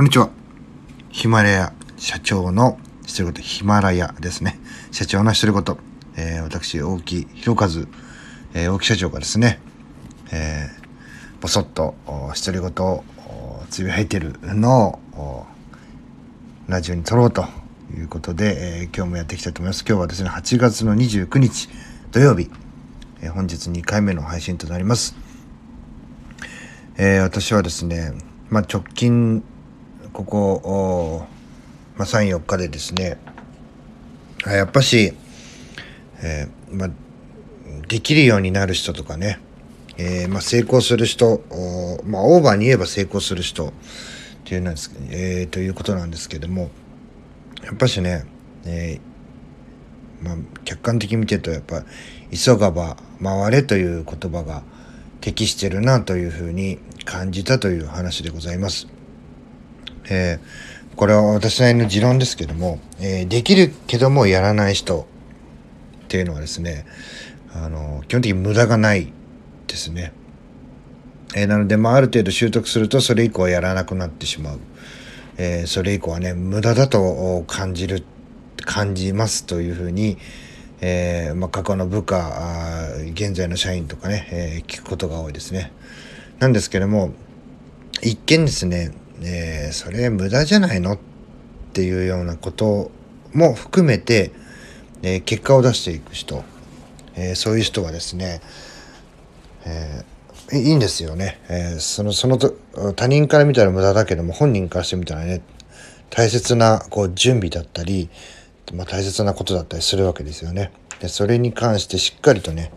[0.00, 0.30] こんにちは。
[1.10, 4.58] ヒマラヤ社長の独り言、ヒマラヤですね。
[4.92, 5.76] 社長の独り言、
[6.16, 7.86] えー、私、大木弘和、
[8.54, 9.60] えー、大木社長がですね、
[10.32, 13.04] えー、ぼそっと独り言を
[13.68, 15.44] つぶやいてるのを
[16.66, 17.44] ラジオに撮ろうと
[17.94, 19.84] いうことで、えー、今日もやっていきたいと思います。
[19.86, 21.68] 今日はですね、8月の29日
[22.10, 22.50] 土曜日、
[23.20, 25.14] えー、本日2回目の配信となります。
[26.96, 28.14] えー、私はですね、
[28.48, 29.44] まあ、直近
[30.12, 31.26] ここ、
[31.96, 33.18] まあ、3、4日でですね、
[34.46, 35.12] やっぱし、
[36.22, 36.90] えー、まあ、
[37.88, 39.38] できるようになる人とかね、
[39.98, 41.42] えー、まあ、成功する人、
[42.04, 43.72] まあ、オーバーに言えば成功する人っ
[44.44, 46.70] ていうなんです、えー、ということなんですけども、
[47.62, 48.24] やっぱしね、
[48.64, 51.84] えー、まあ、客観的に見てると、やっぱ、
[52.32, 54.62] 急がば回れという言葉が
[55.20, 58.99] 適してるなというふうに感じたという話でございます。
[60.08, 65.06] えー、これは私なりの持論ですけども、えー、できるけどもやらない人
[66.04, 66.86] っていうのはですね、
[67.52, 69.12] あの、基本的に無駄がない
[69.66, 70.12] ですね。
[71.34, 74.60] えー、なので、まあ、ある程度習得すると、それ以降はやらなくなってしまう。
[75.38, 78.04] えー、それ以降はね、無駄だと感じる、
[78.64, 80.18] 感じますというふうに、
[80.80, 85.72] えー、まあ、過去の部下、現在の社員とかね、え、聞くことが多いですね。
[86.40, 87.12] なんですけども、
[88.02, 88.92] 一見ですね、
[89.22, 90.94] え、それ無駄じゃないの？
[90.94, 90.98] っ
[91.72, 92.90] ていうようなこと
[93.32, 94.32] も含めて、
[95.02, 96.42] え、結果を出していく人、
[97.16, 98.40] え、そういう人はですね、
[99.64, 102.56] えー、いいんですよね、え、そのそのと
[102.96, 105.42] 他人から見たら無駄だけども本人からしてみたらね
[106.08, 108.08] 大切なこう準備だったり、
[108.72, 110.72] まあ、大切なことだったりするわけですよね。
[110.98, 112.72] でそれに関してしっかりとね、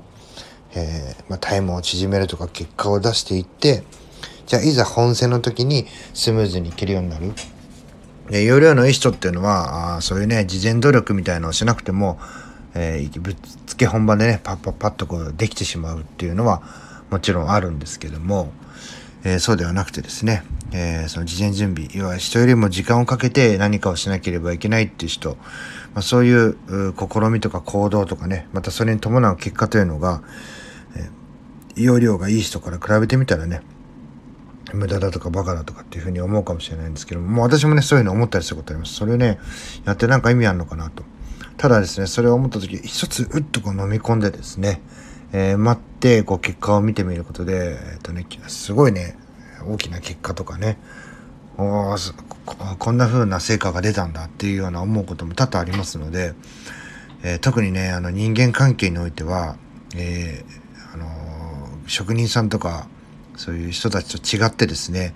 [0.76, 3.84] えーまあ、タイムを縮めるとか結果を出していって
[4.46, 7.32] じゃあいざ本戦の時にスムーズにいけるようになる。
[8.30, 12.20] で容量のいい人っていうのはあそういうね事前努力みたいのをしなくても、
[12.74, 16.64] えー、ぶっつけ本番でねパッパッパッとこうできてしまうっていうのは
[17.09, 18.52] もちろんあるんですけども、
[19.24, 25.36] えー、そうではなくてですね、えー、その事前準備要は人よりも時間をかけて何かをしなければいけないっていう人、
[25.94, 26.58] まあ、そういう
[26.98, 30.24] 試みとか行動とかねまたそれに伴う結果というのが、
[30.96, 33.62] えー、容量がいい人から比べてみたらね
[34.73, 38.95] 無駄だとかバカだとかっていうふうに思うかもしれないんですけども、もう私もね、そういうの思ったりすることあります。
[38.95, 39.39] それね、
[39.85, 41.03] やってなんか意味あるのかなと。
[41.57, 44.81] ただですね、それを思った時、一つうっとこう飲み込んでですね、
[45.31, 49.17] えー、待って、こう結果を見てみることで、えっ、ー、とね、すごいね、
[49.66, 50.78] 大きな結果とかね、
[51.57, 51.95] お
[52.79, 56.34] こんな風な成果が出たんだっていうような思うことも多々ありますので、
[57.23, 59.55] えー、特にね、あの人間関係においては、
[59.95, 61.07] えー、あの
[61.88, 62.88] 職人さんとか、
[63.38, 65.14] そういう人たちと違ってですね、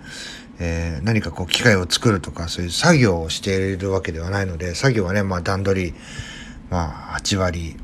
[0.60, 5.94] えー、何かこう機械を作るとかそういう作業をしているわけではないので作業はねまあ段取り
[6.70, 7.76] まあ8割、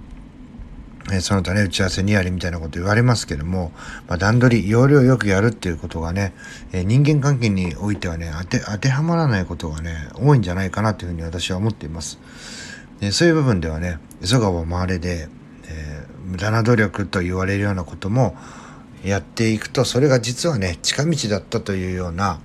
[1.12, 3.72] えー、その他ね打ち合わせ2割みたいなこと言われますけども、
[4.08, 6.34] まあ、段取り要領よくやるっていうことがね、
[6.72, 12.20] えー、人間関係においてはね当て当てはまらないことがね多いんじゃないかなというふうに私は思っています。
[13.00, 15.28] でそういう部分ではね急がば回れで、
[15.68, 18.36] えー、無駄な努力と言われるようなことも
[19.04, 22.40] やっていくとそれが実はね近道だったというような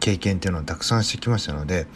[0.00, 1.86] 経験っていうのをたくさんしてきましたので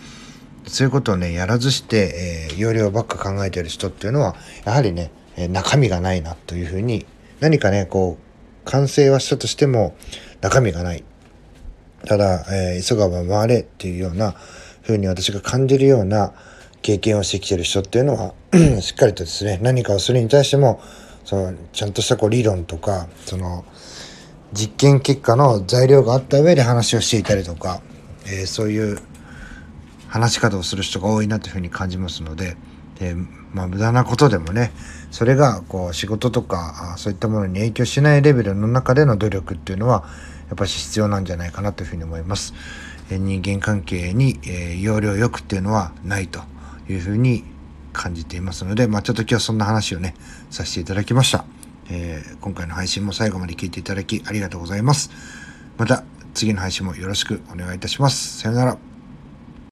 [0.66, 4.34] そういうことをねやらずして、えー、容量ばっか考えてる人っていうのは
[4.64, 7.06] やはりね、中身がないなというふうに
[7.40, 9.96] 何かねこう完成はしたとしても
[10.40, 11.04] 中身がない。
[12.06, 14.32] ただ、えー、急がば回れっていうような
[14.82, 16.32] ふうに私が感じるような
[16.82, 18.34] 経験をしてきてる人っていうのは
[18.80, 20.80] しっかりとですね何かをするに対しても
[21.24, 23.64] そのちゃんとしたこう理論とかその
[24.52, 27.80] 実験結果の材料があった上で話をしていたりとか、
[28.26, 28.98] えー、そういう
[30.08, 32.56] 話し方をする人が多いなというふうに感じますので、
[32.98, 33.14] で
[33.52, 34.72] まあ、無駄なことでもね
[35.10, 40.04] それがこう仕事とかそういったものに影響しないレベルの中での努力っていうのは
[40.48, 42.54] やっぱり必要なんじゃないかなというふうに思います。
[43.10, 46.40] え、人間関係に、えー、要領よくっていうのはないと
[46.88, 47.44] いうふうに
[47.92, 50.14] 感じていますので、まあ、ちょっと今日はそんな話をね
[50.50, 51.57] させていただきました。
[51.90, 55.10] えー、今回の配信も最後まで聞いていただきありがとうございます。
[55.76, 56.04] また
[56.34, 58.38] 次の配信もよろしくお願いいたします。
[58.38, 58.87] さよなら。